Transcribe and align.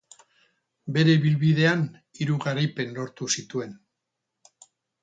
Bere 0.95 1.13
ibilbidean 1.17 1.83
hiru 2.21 2.41
garaipen 2.47 2.99
lortu 2.99 3.31
zituen. 3.37 3.79